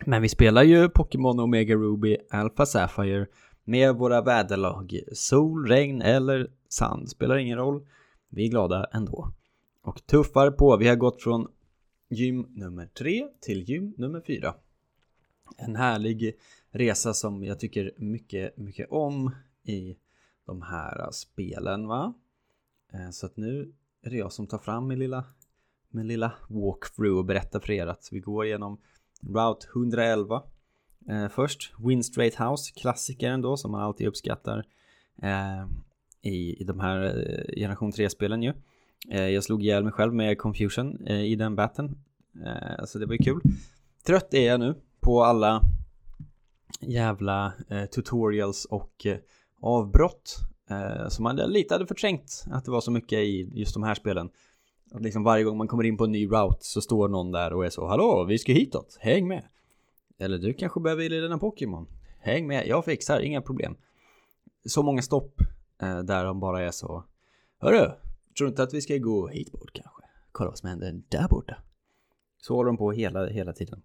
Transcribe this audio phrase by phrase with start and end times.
[0.05, 3.27] Men vi spelar ju Pokémon Omega Ruby Alpha Sapphire
[3.65, 5.01] med våra väderlag.
[5.13, 7.09] Sol, regn eller sand.
[7.09, 7.87] Spelar ingen roll.
[8.29, 9.33] Vi är glada ändå.
[9.87, 10.77] Och tuffar på.
[10.77, 11.49] Vi har gått från
[12.09, 14.55] gym nummer tre till gym nummer fyra.
[15.57, 16.37] En härlig
[16.71, 19.97] resa som jag tycker mycket, mycket om i
[20.47, 22.15] de här spelen va.
[22.93, 23.73] Eh, så att nu
[24.03, 25.25] är det jag som tar fram min lilla,
[25.91, 28.81] min lilla walkthrough och berättar för er att vi går igenom
[29.21, 30.43] Route 111
[31.09, 31.75] eh, först.
[31.79, 34.67] Win Straight House, klassikern då som man alltid uppskattar
[35.23, 35.67] eh,
[36.23, 38.53] i, i de här eh, generation 3-spelen ju.
[39.11, 41.99] Eh, jag slog ihjäl mig själv med Confusion eh, i den batten.
[42.47, 43.41] Eh, så det var ju kul.
[44.07, 45.63] Trött är jag nu på alla
[46.81, 49.19] jävla eh, tutorials och eh,
[49.61, 50.37] avbrott.
[50.71, 53.95] Eh, som man lite hade förträngt att det var så mycket i just de här
[53.95, 54.31] spelen.
[54.93, 57.53] Att liksom varje gång man kommer in på en ny route så står någon där
[57.53, 59.45] och är så Hallå, vi ska hitåt, häng med!
[60.19, 61.87] Eller du kanske behöver dina Pokémon
[62.19, 63.77] Häng med, jag fixar, inga problem
[64.65, 65.41] Så många stopp
[65.83, 67.05] eh, där de bara är så
[67.59, 67.91] Hörru,
[68.37, 70.03] tror du inte att vi ska gå hit bort kanske?
[70.33, 71.57] Kolla vad som händer där borta.
[72.39, 73.83] Så håller de på hela, hela tiden.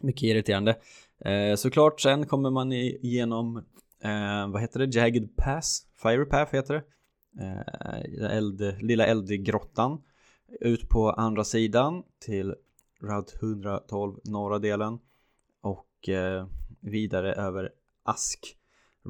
[0.00, 0.78] Mycket irriterande.
[1.18, 3.56] Eh, Såklart sen kommer man igenom
[4.00, 4.94] eh, Vad heter det?
[4.94, 5.86] Jagged Pass?
[6.02, 6.84] Fire Path heter det.
[7.44, 10.02] Eh, eld, lilla eldgrottan.
[10.60, 12.54] Ut på andra sidan till
[13.00, 14.98] Route 112 norra delen.
[15.60, 16.46] Och eh,
[16.80, 17.70] vidare över
[18.02, 18.57] Ask.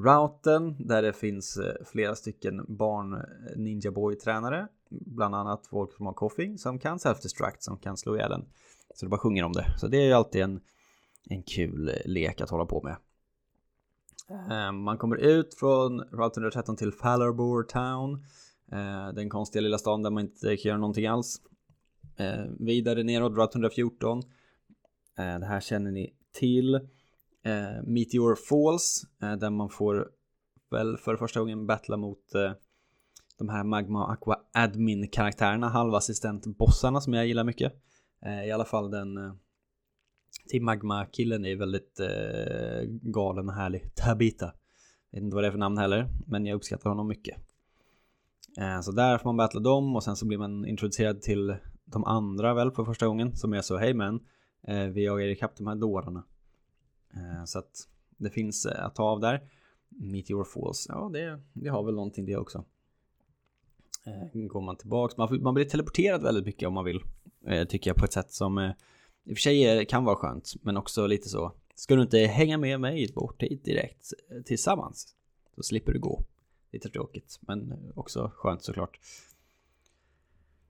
[0.05, 3.21] Routen där det finns eh, flera stycken barn eh,
[3.57, 8.17] Ninja Boy tränare bland annat folk som har koffing som kan self-destruct som kan slå
[8.17, 8.45] ihjäl en
[8.95, 10.61] så det bara sjunger om det så det är ju alltid en
[11.31, 12.97] en kul lek att hålla på med
[14.31, 18.25] Eh, man kommer ut från Route 113 till Fallarbor Town.
[18.73, 21.41] Eh, den konstiga lilla stan där man inte kan göra någonting alls.
[22.17, 24.23] Eh, vidare neråt Route 114.
[25.17, 26.89] Det här känner ni till.
[27.43, 30.11] Eh, Meteor Falls eh, där man får
[30.71, 32.53] väl för första gången battla mot eh,
[33.39, 37.73] de här Magma Aqua Admin karaktärerna, halvassistent bossarna som jag gillar mycket.
[38.47, 39.39] I alla fall den
[40.49, 43.95] till Magma-killen är väldigt eh, galen och härlig.
[43.95, 44.53] Tabita.
[45.11, 47.37] Jag vet inte vad det är för namn heller, men jag uppskattar honom mycket.
[48.59, 52.05] Eh, så där får man battla dem och sen så blir man introducerad till de
[52.05, 54.21] andra väl för första gången som är så hej men
[54.63, 56.25] eh, vi jagar ikapp de här dårarna.
[57.15, 59.41] Eh, så att det finns eh, att ta av där.
[59.89, 62.65] Meteor Falls, ja det, det har väl någonting det också.
[64.07, 67.01] Eh, går man tillbaks, man, man blir teleporterad väldigt mycket om man vill.
[67.69, 68.59] Tycker jag på ett sätt som
[69.25, 71.53] i och för sig kan vara skönt, men också lite så.
[71.75, 74.13] Ska du inte hänga med mig bort hit direkt
[74.45, 75.15] tillsammans?
[75.57, 76.25] Då slipper du gå.
[76.73, 78.99] Lite tråkigt, men också skönt såklart.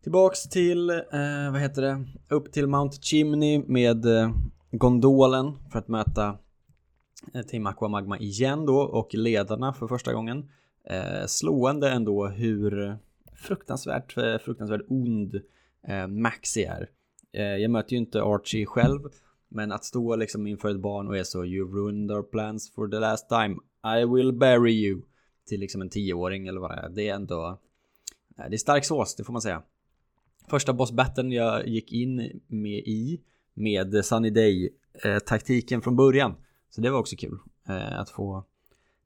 [0.03, 4.31] Tillbaks till, eh, vad heter det, upp till Mount Chimney med eh,
[4.71, 6.39] gondolen för att möta
[7.35, 10.51] eh, Team Aqua Magma igen då och ledarna för första gången.
[10.85, 12.99] Eh, slående ändå hur
[13.37, 15.41] fruktansvärt, eh, fruktansvärt ond
[15.89, 16.89] eh, Maxi är.
[17.33, 19.01] Eh, jag möter ju inte Archie själv,
[19.49, 22.89] men att stå liksom inför ett barn och är så You ruined our plans for
[22.89, 23.57] the last time,
[23.99, 25.03] I will bury you
[25.49, 26.89] till liksom en tioåring eller vad det är.
[26.89, 27.59] Det är ändå
[28.39, 29.63] eh, Det är stark sås, det får man säga.
[30.49, 33.21] Första bossbatten jag gick in med i
[33.59, 34.71] med Sunny Day
[35.05, 36.35] eh, taktiken från början.
[36.71, 37.39] Så det var också kul
[37.69, 38.45] eh, att få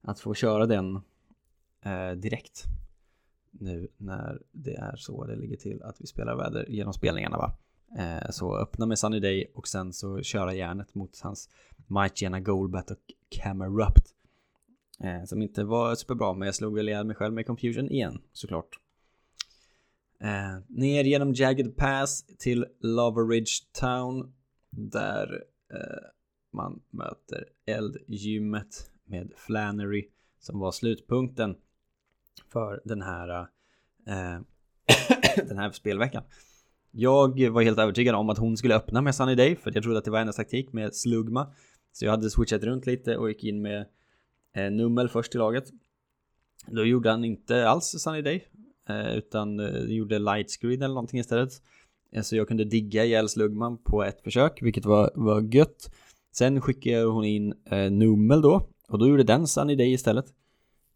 [0.00, 0.96] att få köra den
[1.84, 2.64] eh, direkt.
[3.50, 7.58] nu när det är så det ligger till att vi spelar väder genom spelningarna va.
[8.31, 11.49] Så öppna med Sunny Day och sen så köra järnet mot hans
[11.87, 14.14] Might Goldbat och Camerupt.
[15.26, 18.78] Som inte var superbra men jag slog väl ihjäl mig själv med Confusion igen såklart.
[20.22, 24.32] Eh, ner genom Jagged Pass till Loveridge Town
[24.76, 26.08] där eh,
[26.52, 30.08] man möter eldgymmet med Flannery
[30.40, 31.56] som var slutpunkten
[32.52, 33.40] för den här
[34.06, 34.40] eh,
[35.48, 36.22] den här spelveckan.
[36.90, 39.98] Jag var helt övertygad om att hon skulle öppna med Sunny Day för jag trodde
[39.98, 41.54] att det var hennes taktik med Slugma.
[41.92, 43.86] Så jag hade switchat runt lite och gick in med
[44.52, 45.64] eh, Nummel först i laget.
[46.66, 48.48] Då gjorde han inte alls Sunny Day
[48.88, 51.62] eh, utan eh, gjorde Light Screen eller någonting istället.
[52.20, 55.94] Så jag kunde digga ihjäl Slugman på ett försök vilket var, var gött.
[56.32, 60.26] Sen skickade hon in eh, Nummel då och då gjorde den Sunny Day istället.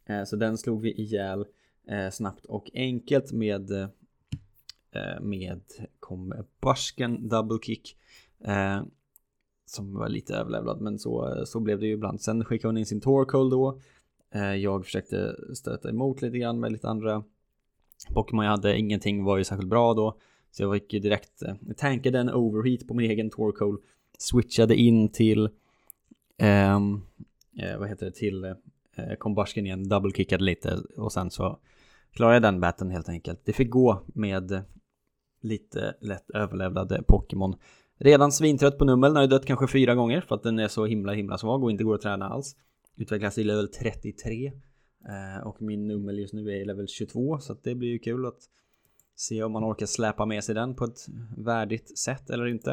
[0.06, 1.46] Eh, så den slog vi ihjäl
[1.88, 3.88] eh, snabbt och enkelt med eh,
[4.92, 5.60] eh med
[6.60, 7.96] barsken Double Kick
[8.44, 8.82] eh,
[9.66, 12.20] som var lite överlevlad men så, så blev det ju ibland.
[12.20, 13.80] Sen skickade hon in sin Torkoal då.
[14.34, 17.24] Eh, jag försökte stöta emot lite grann med lite andra
[18.14, 18.78] Pokémon jag hade.
[18.78, 20.18] Ingenting var ju särskilt bra då.
[20.56, 23.78] Så jag gick ju direkt, jag tankade en overheat på min egen Torcoal,
[24.18, 25.48] Switchade in till,
[26.38, 27.00] ehm,
[27.58, 28.54] eh, vad heter det, till eh,
[29.18, 31.58] Combustion igen, double-kickade lite och sen så
[32.12, 33.40] klarade jag den batten helt enkelt.
[33.44, 34.62] Det fick gå med
[35.40, 37.54] lite lätt överlevlade Pokémon.
[37.98, 40.68] Redan svintrött på Nummel, den har ju dött kanske fyra gånger för att den är
[40.68, 42.56] så himla himla svag och inte går att träna alls.
[42.96, 44.52] Utvecklas i level 33
[45.08, 47.98] eh, och min Nummel just nu är i level 22 så att det blir ju
[47.98, 48.48] kul att
[49.16, 52.72] se om man orkar släpa med sig den på ett värdigt sätt eller inte.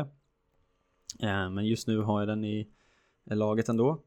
[1.19, 2.67] Eh, men just nu har jag den i
[3.25, 4.01] laget ändå.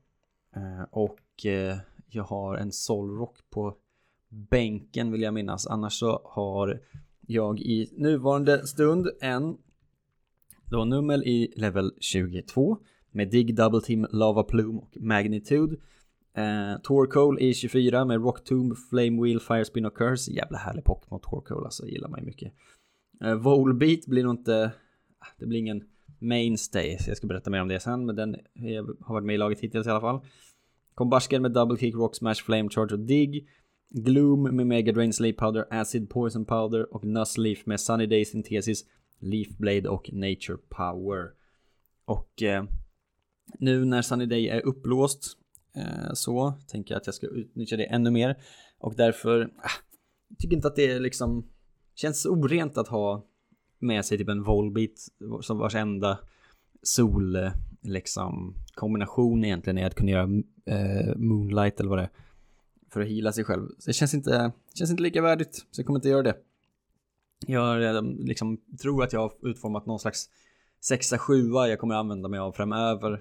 [0.57, 1.77] Eh, och eh,
[2.09, 3.77] jag har en Solrock på
[4.29, 5.67] bänken vill jag minnas.
[5.67, 6.81] Annars så har
[7.21, 9.59] jag i nuvarande stund en
[10.71, 12.79] då Nummel i level 22
[13.11, 15.77] med Dig Double Team, Lava Plume och Magnitude.
[16.37, 20.33] Eh, Torkoal i 24 med Rock Tomb, Flame Wheel, Firespin och Curse.
[20.33, 22.53] Jävla härlig Pokémon Torkoal alltså, gillar man ju mycket.
[23.25, 24.73] Eh, Volbeat blir nog inte,
[25.19, 25.85] ah, det blir ingen
[26.19, 28.37] mainstay, så jag ska berätta mer om det sen, men den
[29.01, 30.21] har varit med i laget hittills i alla fall.
[30.95, 33.49] Combustion med Double Kick, Rock Smash, Flame Charge och Dig.
[33.91, 38.85] Gloom med Mega Drain Sleep Powder, Acid Poison Powder och Nussleaf med Sunny Day Synthesis,
[39.21, 41.31] Leaf Blade och Nature Power.
[42.05, 42.65] Och eh,
[43.59, 45.39] nu när Sunny Day är upplåst
[45.77, 48.37] Eh, så tänker jag att jag ska utnyttja det ännu mer.
[48.79, 49.49] Och därför, äh,
[50.39, 51.47] tycker inte att det är liksom,
[51.95, 53.27] känns orent att ha
[53.79, 55.09] med sig typ en Volbit
[55.41, 56.19] som vars enda
[56.83, 57.37] sol
[57.83, 60.29] liksom kombination egentligen är att kunna göra
[60.65, 62.11] eh, Moonlight eller vad det är.
[62.93, 63.69] För att hila sig själv.
[63.79, 66.37] Så det känns inte, känns inte lika värdigt, så jag kommer inte göra det.
[67.47, 70.29] Jag ehm, liksom, tror att jag har utformat någon slags
[70.91, 73.13] 6-7 jag kommer använda mig av framöver.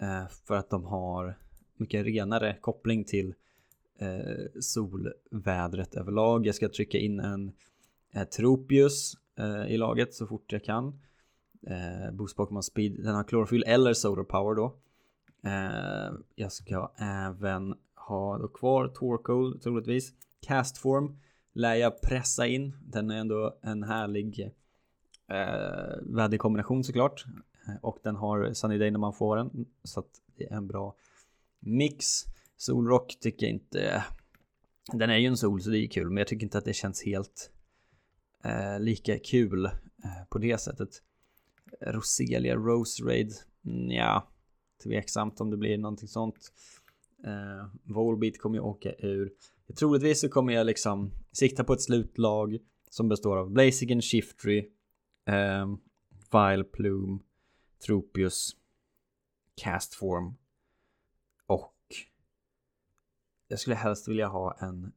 [0.00, 1.38] Eh, för att de har
[1.80, 3.34] mycket renare koppling till
[3.98, 6.46] eh, solvädret överlag.
[6.46, 7.52] Jag ska trycka in en
[8.12, 11.00] eh, Tropius eh, i laget så fort jag kan.
[11.66, 14.74] Eh, Boost Pokémon Speed, den har klorofyll eller Solar Power då.
[15.44, 20.12] Eh, jag ska även ha då kvar Torkoal troligtvis.
[20.46, 21.18] Castform
[21.52, 22.76] lär jag pressa in.
[22.80, 24.40] Den är ändå en härlig
[25.28, 27.24] eh, väderkombination såklart.
[27.66, 29.66] Eh, och den har Sunny Day när man får den.
[29.84, 30.94] Så att det är en bra
[31.60, 32.06] mix.
[32.56, 34.04] Solrock tycker jag inte...
[34.92, 36.72] Den är ju en sol så det är kul men jag tycker inte att det
[36.72, 37.50] känns helt
[38.44, 39.70] eh, lika kul eh,
[40.30, 40.88] på det sättet.
[41.80, 43.32] Roselia Rose Raid,
[43.64, 44.28] mm, ja,
[44.82, 46.52] tveksamt om det blir någonting sånt.
[47.24, 49.32] Eh, Volbeat kommer jag åka ur.
[49.78, 52.58] Troligtvis så kommer jag liksom sikta på ett slutlag
[52.90, 54.58] som består av Blaziken, Shiftry,
[55.26, 55.66] eh,
[56.32, 57.18] Vile Plume,
[57.86, 58.56] Tropius,
[59.54, 60.34] Castform
[61.46, 61.74] och
[63.48, 64.92] jag skulle helst vilja ha en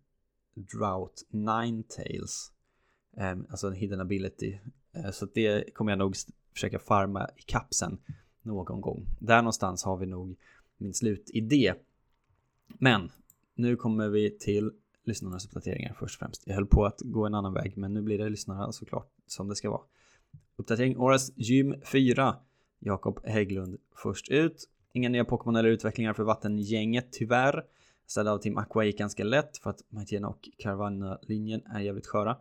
[0.53, 2.51] Drought Ninetales.
[3.17, 4.57] Eh, alltså en hidden ability.
[4.93, 6.15] Eh, så det kommer jag nog
[6.53, 7.97] försöka farma i kapsen
[8.41, 9.07] någon gång.
[9.19, 10.35] Där någonstans har vi nog
[10.77, 11.73] min slutidé.
[12.67, 13.11] Men
[13.55, 14.71] nu kommer vi till
[15.03, 16.43] lyssnarnas uppdateringar först och främst.
[16.45, 19.47] Jag höll på att gå en annan väg, men nu blir det lyssnarna såklart som
[19.47, 19.81] det ska vara.
[20.55, 22.35] Uppdatering Årets Gym 4.
[22.79, 24.69] Jakob Hägglund först ut.
[24.93, 27.65] Inga nya Pokémon eller utvecklingar för vattengänget tyvärr.
[28.11, 32.37] Ställda av Team Aqua gick ganska lätt för att Maitena och Caravana-linjen är jävligt sköra.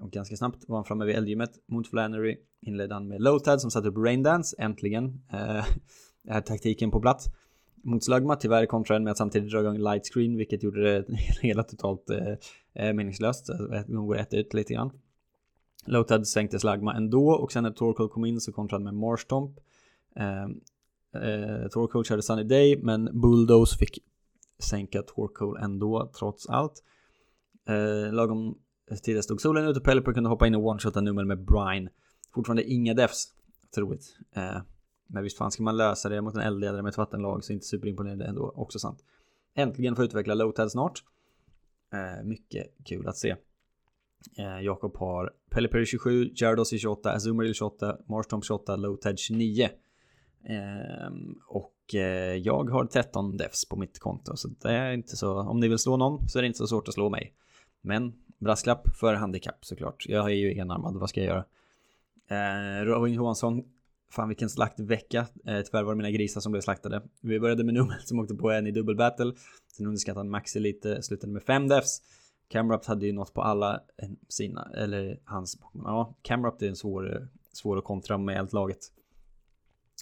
[0.00, 2.36] Och ganska snabbt var han framme vid eldgymmet mot Flannery.
[2.60, 5.22] Inledde han med Lotad som satte upp Raindance, äntligen.
[5.32, 5.64] Eh,
[6.28, 7.26] är taktiken på plats.
[7.82, 11.04] Mot Slugma tyvärr kontrade med att samtidigt dra igång Lightscreen vilket gjorde det
[11.42, 13.46] hela totalt eh, eh meningslöst,
[13.86, 14.90] de går ett ut lite grann.
[15.86, 19.58] Lotad sänkte Slagma ändå och sen när Torkoll kom in så kontrade med Marshtomp.
[20.16, 20.44] Eh,
[21.22, 23.98] eh, Torkoll körde Sunny Day men Bulldoze fick
[24.58, 26.82] sänka Torkoal ändå trots allt.
[27.68, 28.58] Eh, lagom
[29.02, 31.90] tidigare stod solen ute och Pelipper kunde hoppa in och one-shotta nummer med Brine.
[32.34, 33.32] Fortfarande inga defs,
[33.74, 34.16] troligt.
[34.36, 34.62] Eh,
[35.06, 37.66] men visst fan ska man lösa det mot en eldledare med ett vattenlag så inte
[37.66, 39.04] superimponerande ändå, också sant.
[39.54, 41.02] Äntligen få utveckla Lowtad snart.
[41.92, 43.36] Eh, mycket kul att se.
[44.38, 49.68] Eh, Jakob har Pelipper 27, Jardos i 28, Azumarill 28, Marstomp 28, Lowtad 29.
[50.44, 51.12] Eh,
[51.48, 52.00] och Eh,
[52.34, 55.78] jag har 13 defs på mitt konto så det är inte så, om ni vill
[55.78, 57.34] slå någon så är det inte så svårt att slå mig.
[57.80, 60.04] Men brasklapp för handikapp såklart.
[60.08, 61.44] Jag är ju enarmad, vad ska jag göra?
[62.28, 63.64] Eh, Robin Johansson,
[64.10, 65.26] fan vilken slaktvecka.
[65.46, 67.02] Eh, tyvärr var det mina grisar som blev slaktade.
[67.20, 69.32] Vi började med nummer som åkte på en i dubbelbattle.
[69.76, 72.02] Sen underskattade han Maxi lite, slutade med fem defs.
[72.48, 77.28] Camrupt hade ju nått på alla eh, sina, eller hans Ja, Camrupt är en svår,
[77.52, 78.78] svår att kontra med allt laget.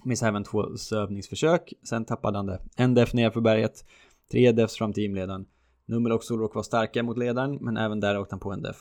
[0.05, 1.73] Missade även två sövningsförsök.
[1.89, 2.61] Sen tappade han det.
[2.77, 3.85] En def nerför berget.
[4.31, 5.47] Tre defs fram till teamledaren.
[5.87, 8.77] Nummer och Solrock var starka mot ledaren, men även där åkte han på en def.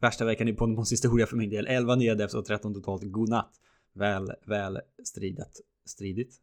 [0.00, 1.66] Värsta veckan i Pondemons historia för min del.
[1.66, 3.02] 11 nya defs och 13 totalt.
[3.04, 3.50] Godnatt.
[3.92, 5.60] Väl, väl stridat.
[5.86, 6.34] Stridigt.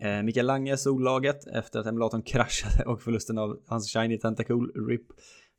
[0.00, 5.06] Eh, Mikael Lange, sollaget, efter att emulatorn kraschade och förlusten av hans Shiny Tentacool, RIP.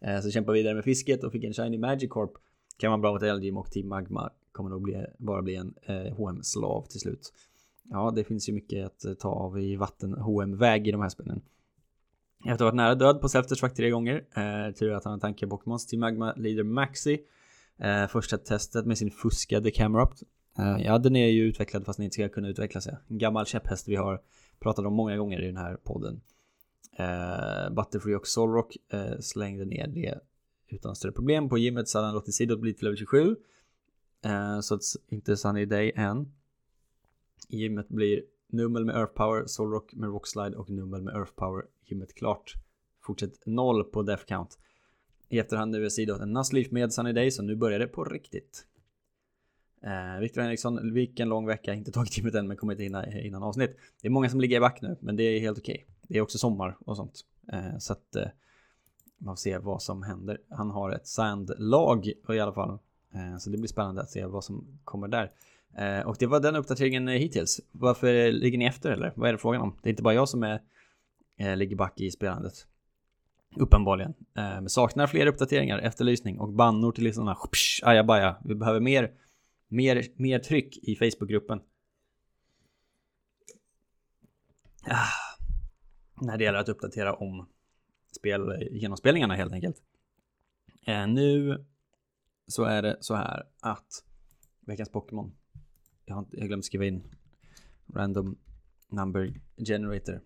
[0.02, 2.32] Eh, så kämpade vidare med fisket och fick en Shiny Magic Corp.
[2.78, 6.16] Kan vara bra mot LGM och Team Magma kommer nog bli, bara bli en eh,
[6.16, 7.34] HM-slav till slut.
[7.92, 11.10] Ja, det finns ju mycket att eh, ta av i vatten HM-väg i de här
[11.10, 11.42] spelen.
[12.40, 14.16] Efter att ha varit nära död på Selftersvack tre gånger.
[14.16, 17.20] Eh, tur att han har tanke Pokémons till Magma Leader Maxi.
[17.78, 20.24] Eh, första testet med sin fuskade Camerupt.
[20.58, 22.88] Eh, ja, den är ju utvecklad fast den inte ska kunna utvecklas.
[22.88, 22.98] Ja.
[23.08, 24.22] En gammal käpphäst vi har
[24.60, 26.22] pratat om många gånger i den här podden.
[26.98, 30.20] Eh, Butterfree och Solrock eh, slängde ner det
[30.68, 31.50] utan större problem.
[31.50, 33.36] På gymmet så hade han låtit Sidot bli till level 27.
[34.26, 36.32] Eh, så att inte Sunny Day än.
[37.48, 41.66] Gymmet blir Nummel med Earth Power, Solrock med Rockslide och Nummel med Earth Power.
[41.86, 42.54] Gymmet klart.
[43.02, 44.60] Fortsätt noll på Death Count.
[45.30, 48.04] I efterhand nu är Sidot en Nuzleaf med Sunny Day så nu börjar det på
[48.04, 48.66] riktigt.
[49.84, 53.44] Eh, Viktor Henriksson, vilken lång vecka, inte tagit gymmet än men kommer inte hinna innan
[53.44, 53.78] avsnitt.
[54.02, 55.84] Det är många som ligger i back nu, men det är helt okej.
[55.84, 55.96] Okay.
[56.08, 57.26] Det är också sommar och sånt.
[57.54, 58.28] Eh, så att eh,
[59.18, 60.42] man får se vad som händer.
[60.50, 62.80] Han har ett sandlag i alla fall.
[63.14, 65.32] Eh, så det blir spännande att se vad som kommer där.
[65.78, 67.62] Eh, och det var den uppdateringen eh, hittills.
[67.72, 69.14] Varför eh, ligger ni efter eller?
[69.16, 69.78] Vad är det frågan om?
[69.82, 70.62] Det är inte bara jag som är,
[71.56, 72.54] ligger back i spelandet.
[73.56, 74.14] Uppenbarligen.
[74.34, 77.38] Men saknar fler uppdateringar, efterlysning och bannor till lyssnarna.
[77.84, 78.38] ajabaja.
[78.46, 79.12] Vi behöver mer,
[79.68, 81.62] mer, mer tryck i Facebookgruppen.
[84.84, 85.38] Ah,
[86.22, 87.50] när det gäller att uppdatera om
[88.18, 89.78] spel, genomspelningarna helt enkelt.
[91.08, 91.66] Nu
[92.48, 94.04] så är det så här att
[94.66, 95.32] veckans Pokémon
[96.10, 97.04] jag har, inte, jag glömt skriva in
[97.94, 98.38] random
[98.90, 100.22] number generator.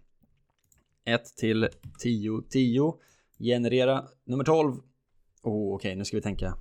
[1.06, 2.94] 1 till 10 10
[3.40, 6.58] generera nummer 12 oh, okej okay, nu ska vi tänka.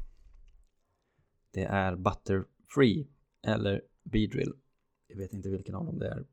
[1.50, 3.06] Det är Butterfree
[3.42, 4.52] eller Beedrill.
[5.06, 6.26] Jag vet inte vilken av dem det är.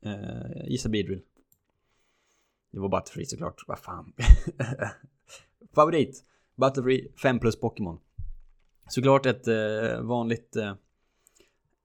[0.00, 1.22] Jag gissa Beedrill.
[2.70, 3.64] Det var Butterfree såklart.
[3.66, 4.12] Vad fan.
[5.74, 6.24] Favorit.
[6.56, 8.00] Butterfree 5 plus Pokémon.
[8.88, 10.74] Såklart ett eh, vanligt eh,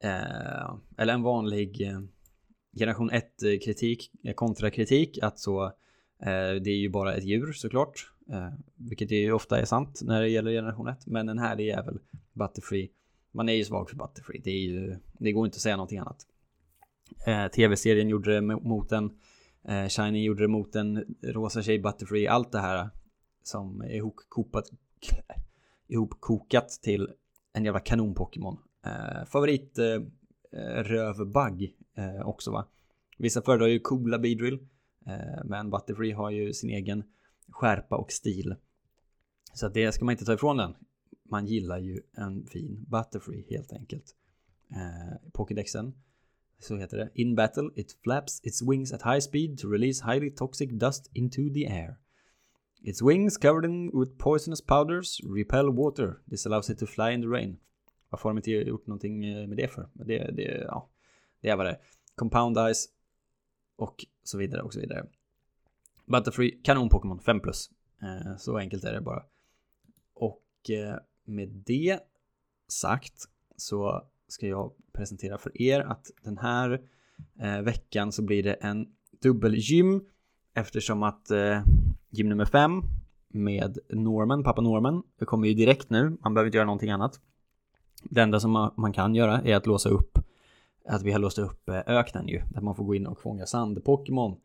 [0.04, 2.00] eh, eller en vanlig eh,
[2.80, 4.12] generation 1-kritik.
[4.24, 5.66] Eh, eh, kontrakritik att så
[6.22, 10.22] eh, det är ju bara ett djur såklart, eh, vilket ju ofta är sant när
[10.22, 12.00] det gäller generation 1, men den här är väl
[12.34, 12.90] Butterfree.
[13.32, 16.00] Man är ju svag för Butterfree, det är ju, det går inte att säga någonting
[16.00, 16.28] annat.
[17.26, 19.12] Eh, Tv-serien gjorde det mot en,
[19.68, 22.90] eh, Shiny gjorde det mot en, Rosa Tjej Butterfree, allt det här
[23.44, 24.70] som är ihopkopat,
[25.88, 27.10] ihopkokat till
[27.54, 28.58] en jävla kanon-Pokémon.
[28.84, 30.02] Eh, favorit eh,
[30.52, 32.68] eh, rövbagg eh, också va.
[33.18, 34.60] Vissa föredrar ju coola Beedrill.
[35.06, 37.04] Eh, men Butterfree har ju sin egen
[37.50, 38.56] skärpa och stil.
[39.54, 40.76] Så det ska man inte ta ifrån den.
[41.24, 44.16] Man gillar ju en fin Butterfree helt enkelt.
[44.72, 45.94] Eh, Pokédexen
[46.60, 47.10] så heter det.
[47.14, 51.54] In battle it flaps its wings at high speed to release highly toxic dust into
[51.54, 51.98] the air.
[52.82, 56.14] Its wings covered in with poisonous powders repel water.
[56.30, 57.58] This allows it to fly in the rain.
[58.14, 59.90] Varför har de inte gjort någonting eh, med det för?
[59.94, 60.90] Det, det, ja,
[61.42, 61.78] det är vad det är.
[62.16, 62.86] Compound eyes.
[63.76, 65.06] och så vidare och så vidare.
[66.06, 67.70] Butterfree, kanon Pokémon 5 plus.
[68.02, 69.24] Eh, så enkelt är det bara.
[70.14, 72.00] Och eh, med det
[72.68, 73.24] sagt
[73.56, 76.82] så ska jag presentera för er att den här
[77.40, 78.88] eh, veckan så blir det en
[79.22, 80.02] dubbelgym
[80.54, 81.62] eftersom att eh,
[82.10, 82.82] gym nummer 5
[83.28, 85.04] med Norman, pappa Norman.
[85.20, 87.20] Det kommer ju direkt nu, man behöver inte göra någonting annat.
[88.04, 90.20] Det enda som man kan göra är att låsa upp
[90.86, 93.46] att vi har låst upp eh, öknen ju, där man får gå in och fånga
[93.46, 94.36] sand-Pokémon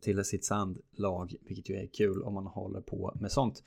[0.00, 3.62] till sitt sandlag, vilket ju är kul om man håller på med sånt.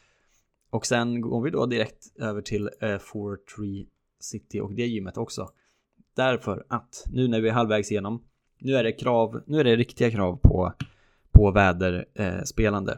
[0.69, 3.88] Och sen går vi då direkt över till eh, Four Tree
[4.19, 5.50] City och det gymmet också.
[6.15, 8.23] Därför att nu när vi är halvvägs igenom,
[8.59, 10.73] nu är det krav, nu är det riktiga krav på,
[11.31, 12.91] på väderspelande.
[12.91, 12.97] Eh,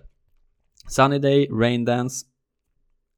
[0.87, 2.25] Sunny Day, Rain Dance,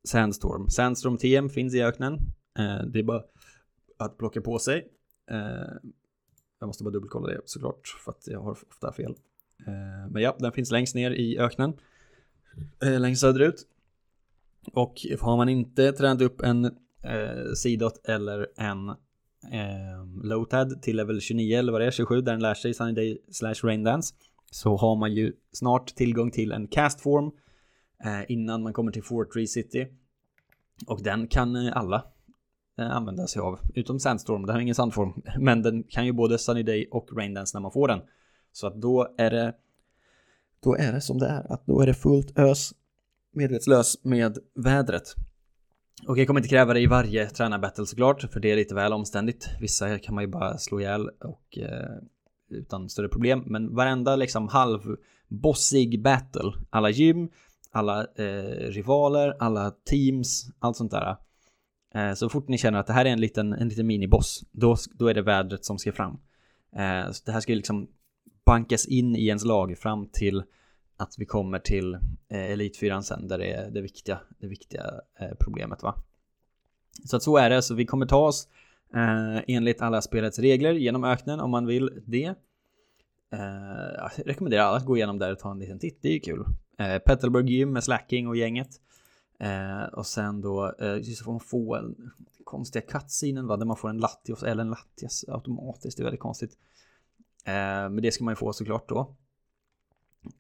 [0.03, 0.69] Sandstorm.
[0.69, 2.19] Sandstorm TM finns i öknen.
[2.57, 3.23] Eh, det är bara
[3.97, 4.87] att plocka på sig.
[5.31, 5.91] Eh,
[6.59, 9.15] jag måste bara dubbelkolla det såklart för att jag har ofta fel.
[9.67, 11.73] Eh, men ja, den finns längst ner i öknen.
[12.83, 13.67] Eh, längst söderut.
[14.73, 16.65] Och har man inte tränat upp en
[17.03, 22.31] eh, Sidot eller en eh, Lotad till level 29 eller vad det är, 27, där
[22.31, 24.15] den lär sig Sunny Day slash raindance.
[24.51, 27.31] Så har man ju snart tillgång till en castform
[28.03, 29.87] eh, innan man kommer till Fort Tree City.
[30.87, 32.05] Och den kan eh, alla
[32.79, 35.21] Eh, använda sig av, utom Sandstorm, det har ingen sandform.
[35.39, 38.01] Men den kan ju både Sunny Day och Raindance när man får den.
[38.51, 39.53] Så att då är det
[40.59, 42.73] då är det som det är, att då är det fullt ös
[43.31, 45.15] medvetslös med vädret.
[46.07, 48.93] Och jag kommer inte kräva det i varje tränarbattle såklart, för det är lite väl
[48.93, 49.49] omständigt.
[49.59, 51.97] Vissa kan man ju bara slå ihjäl och eh,
[52.49, 57.29] utan större problem, men varenda liksom halvbossig battle, alla gym,
[57.71, 61.17] alla eh, rivaler, alla teams, allt sånt där.
[61.93, 64.75] Eh, så fort ni känner att det här är en liten, en liten miniboss, då,
[64.93, 66.19] då är det vädret som ska fram.
[66.75, 67.87] Eh, så det här ska ju liksom
[68.45, 70.43] bankas in i ens lag fram till
[70.97, 71.93] att vi kommer till
[72.29, 74.83] eh, Elitfyran sen där det är det viktiga, det viktiga
[75.19, 75.95] eh, problemet va.
[77.05, 78.47] Så att så är det, så vi kommer ta oss
[78.93, 82.35] eh, enligt alla spelets regler genom öknen om man vill det.
[83.33, 86.13] Eh, jag rekommenderar alla att gå igenom där och ta en liten titt, det är
[86.13, 86.45] ju kul.
[86.79, 88.69] Eh, Petalburg Gym med Slacking och gänget.
[89.39, 92.11] Eh, och sen då eh, så får man få en
[92.43, 96.21] konstiga cutscenen va, där man får en Latios eller en Latias automatiskt, det är väldigt
[96.21, 96.57] konstigt.
[97.45, 97.53] Eh,
[97.89, 99.15] men det ska man ju få såklart då.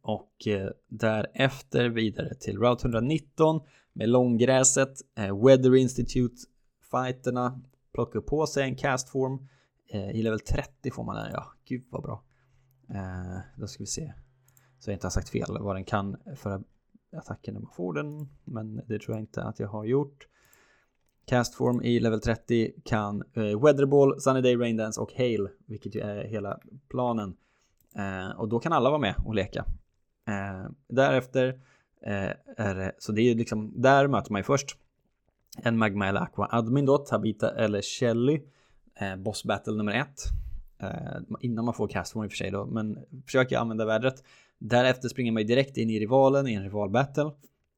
[0.01, 3.61] Och eh, därefter vidare till Route 119
[3.93, 6.35] med långgräset, eh, Weather Institute
[6.91, 7.61] fighterna,
[7.93, 9.47] plockar på sig en castform.
[9.89, 12.23] Eh, I level 30 får man den, ja, gud vad bra.
[12.89, 14.13] Eh, då ska vi se.
[14.79, 16.63] Så jag inte har sagt fel vad den kan för
[17.11, 20.27] attacken när man får den, men det tror jag inte att jag har gjort.
[21.25, 26.23] Castform i level 30 kan eh, Weatherball, Sunny Day, Raindance och Hail, vilket ju är
[26.23, 27.37] hela planen.
[27.95, 29.65] Eh, och då kan alla vara med och leka.
[30.27, 31.47] Eh, därefter
[32.01, 34.77] eh, är det, så det är ju liksom, där möter man ju först
[35.57, 38.41] en Magma eller Aqua Admin då, Tabita eller Shelly.
[38.99, 40.23] Eh, boss battle nummer ett.
[40.79, 44.23] Eh, innan man får castform i och för sig då, men försöker använda vädret.
[44.59, 47.31] Därefter springer man ju direkt in i rivalen i en rivalbattle.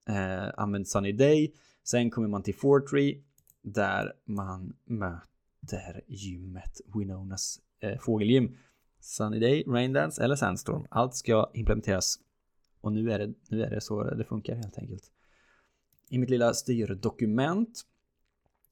[0.07, 1.53] Eh, använd Sunny Day.
[1.83, 3.23] Sen kommer man till Fortree
[3.61, 8.57] där man möter gymmet Winonas eh, fågelgym.
[8.99, 10.85] Sunny Day, Raindance eller Sandstorm.
[10.89, 12.19] Allt ska implementeras
[12.81, 15.03] och nu är det, nu är det så det funkar helt enkelt.
[16.09, 17.81] I mitt lilla styrdokument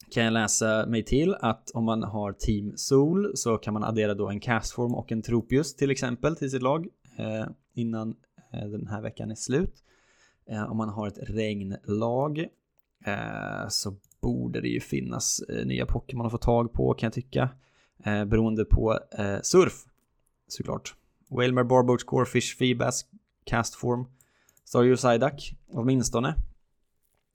[0.09, 4.13] kan jag läsa mig till att om man har Team Sol så kan man addera
[4.13, 6.87] då en castform och en Tropius till exempel till sitt lag
[7.17, 8.15] Eh, innan
[8.53, 9.83] eh, den här veckan är slut.
[10.45, 12.39] Eh, om man har ett regnlag
[13.05, 17.13] eh, så borde det ju finnas eh, nya Pokémon att få tag på kan jag
[17.13, 17.49] tycka.
[18.03, 19.85] Eh, beroende på eh, surf
[20.47, 20.95] såklart.
[21.29, 23.05] Wailmer Barboach, Corefish, Feebas
[23.43, 24.05] Castform,
[24.65, 26.35] Staryu Psyduck åtminstone.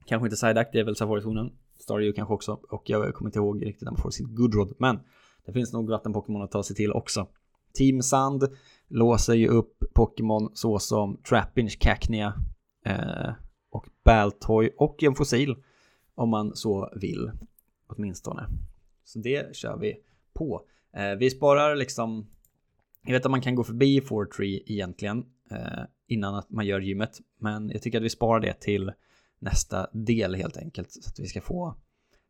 [0.05, 1.51] Kanske inte Psyduck, det är väl Safari-zonen.
[1.79, 2.59] Staryu kanske också.
[2.69, 4.73] Och jag kommer inte ihåg riktigt när man får sitt Goodrod.
[4.77, 4.99] Men
[5.45, 7.27] det finns nog vatten-Pokémon att ta sig till också.
[7.73, 8.43] Team Sand
[8.93, 12.33] låser ju upp Pokémon såsom Trapinch, Cacnea
[12.85, 13.31] eh,
[13.69, 15.55] och Baltoy och en fossil
[16.15, 17.31] om man så vill
[17.87, 18.47] åtminstone.
[19.03, 19.95] Så det kör vi
[20.33, 20.61] på.
[20.95, 22.27] Eh, vi sparar liksom
[23.05, 27.19] jag vet att man kan gå förbi 4-tree egentligen eh, innan att man gör gymmet,
[27.39, 28.91] men jag tycker att vi sparar det till
[29.39, 31.75] nästa del helt enkelt så att vi ska få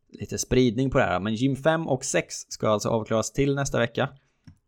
[0.10, 1.20] lite spridning på det här.
[1.20, 4.10] Men gym 5 och 6 ska alltså avklaras till nästa vecka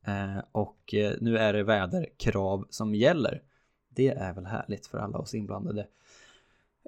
[0.08, 3.42] Eh, och eh, nu är det väderkrav som gäller.
[3.90, 5.88] Det är väl härligt för alla oss inblandade.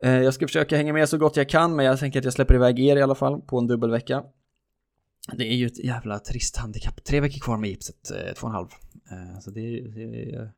[0.04, 2.34] Eh, jag ska försöka hänga med så gott jag kan, men jag tänker att jag
[2.34, 4.24] släpper iväg er i alla fall på en dubbelvecka.
[5.34, 7.04] Det är ju ett jävla trist handikapp.
[7.04, 8.68] Tre veckor kvar med gipset, två och en halv.
[9.42, 10.52] Så det, det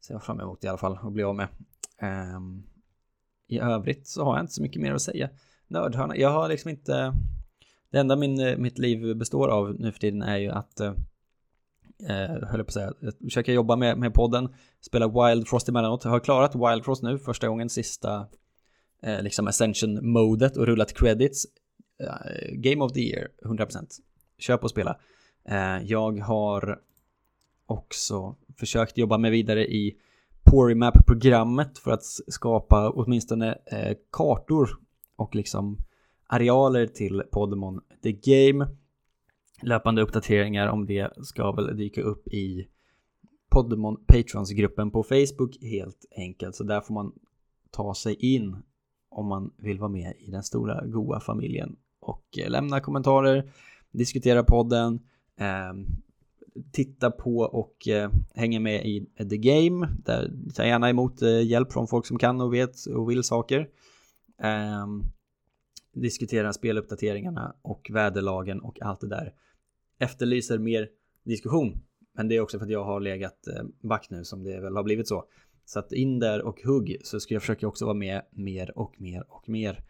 [0.00, 1.48] ser jag fram emot i alla fall att bli av med.
[1.98, 2.62] Ehm,
[3.46, 5.30] I övrigt så har jag inte så mycket mer att säga.
[5.66, 7.14] Nördhörna, jag har liksom inte...
[7.90, 10.80] Det enda min, mitt liv består av nu för tiden är ju att
[12.08, 14.48] eh, höll jag på att säga, jag försöker jobba med, med podden,
[14.80, 16.04] spela Wild Frost emellanåt.
[16.04, 18.26] Jag har klarat Wild Frost nu första gången sista
[19.02, 21.46] eh, liksom Ascension-modet och rullat credits.
[22.02, 23.86] Eh, Game of the year, 100%.
[24.38, 24.96] Köp och spela.
[25.48, 26.80] Eh, jag har
[27.66, 29.96] också försökt jobba mig vidare i
[30.44, 34.70] Porimap-programmet för att skapa åtminstone eh, kartor
[35.16, 35.78] och liksom
[36.26, 38.68] arealer till Podemon The Game.
[39.62, 42.68] Löpande uppdateringar om det ska väl dyka upp i
[43.50, 46.56] Podemon Patrons-gruppen på Facebook helt enkelt.
[46.56, 47.12] Så där får man
[47.70, 48.56] ta sig in
[49.08, 53.52] om man vill vara med i den stora goa familjen och eh, lämna kommentarer,
[53.90, 55.00] diskutera podden,
[55.36, 55.72] eh,
[56.72, 59.88] titta på och eh, hänga med i The Game.
[60.04, 63.68] Där tar gärna emot eh, hjälp från folk som kan och vet och vill saker.
[64.42, 65.02] Ehm,
[65.92, 69.32] diskutera speluppdateringarna och väderlagen och allt det där.
[70.00, 70.88] Efterlyser mer
[71.24, 71.78] diskussion.
[72.12, 74.76] Men det är också för att jag har legat eh, back nu som det väl
[74.76, 75.24] har blivit så.
[75.64, 79.00] Så att in där och hugg så ska jag försöka också vara med mer och
[79.00, 79.84] mer och mer.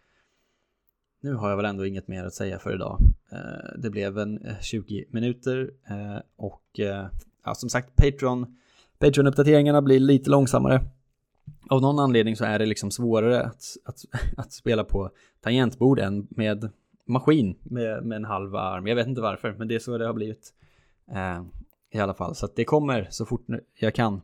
[1.20, 3.00] Nu har jag väl ändå inget mer att säga för idag.
[3.32, 5.70] Eh, det blev en eh, 20 minuter
[6.36, 6.64] och
[7.44, 8.56] ja, som sagt Patreon
[9.00, 10.84] Patreon-uppdateringarna blir lite långsammare.
[11.70, 14.04] Av någon anledning så är det liksom svårare att, att,
[14.36, 16.70] att spela på tangentbord än med
[17.10, 18.86] maskin med, med en halv arm.
[18.86, 20.54] Jag vet inte varför, men det är så det har blivit.
[21.12, 21.42] Eh,
[21.90, 24.20] I alla fall, så att det kommer så fort jag kan.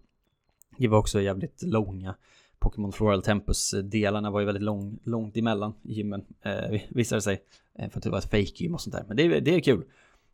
[0.79, 2.15] Det var också jävligt långa.
[2.59, 7.43] Pokémon Floral Tempus-delarna eh, var ju väldigt lång, långt emellan gymmen, eh, visade sig.
[7.75, 9.05] Eh, för att det var ett fake-gym och sånt där.
[9.09, 9.85] Men det, är, det är kul.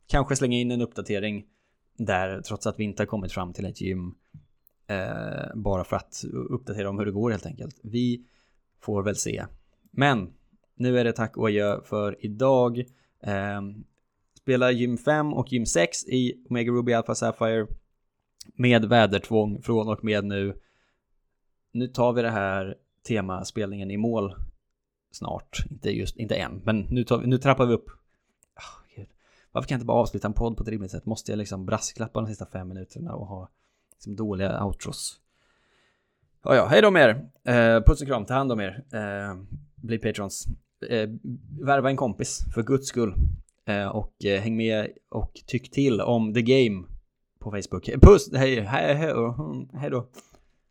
[0.07, 1.45] Kanske slänga in en uppdatering
[1.97, 4.15] där, trots att vi inte har kommit fram till ett gym.
[4.87, 7.81] Eh, bara för att uppdatera om hur det går helt enkelt.
[7.83, 8.25] Vi
[8.81, 9.45] får väl se.
[9.91, 10.33] Men
[10.83, 12.79] nu är det tack och adjö för idag.
[13.23, 13.61] Eh,
[14.35, 17.67] spela gym 5 och gym 6 i Omega Ruby Alpha Sapphire
[18.55, 20.61] med vädertvång från och med nu.
[21.73, 22.77] Nu tar vi det här
[23.09, 24.35] temaspelningen i mål
[25.11, 25.65] snart.
[25.71, 27.87] Inte just, inte än, men nu, tar vi, nu trappar vi upp.
[28.57, 29.05] Oh,
[29.53, 31.07] Varför kan jag inte bara avsluta en podd på ett rimligt sätt?
[31.07, 33.49] Måste jag liksom brasklappa de sista fem minuterna och ha
[33.93, 35.21] liksom dåliga outros?
[36.45, 37.77] Ja, ja, hej då med er!
[37.77, 38.85] Eh, puss och kram, ta hand om er.
[38.93, 39.37] Eh,
[39.75, 40.47] bli patrons.
[40.91, 41.09] Eh,
[41.61, 43.15] värva en kompis, för guds skull.
[43.67, 46.85] Eh, och eh, häng med och tyck till om The Game
[47.41, 47.91] på Facebook.
[48.03, 48.31] Puss!
[48.35, 49.15] Hej, hej, hej,
[49.73, 50.09] hej då!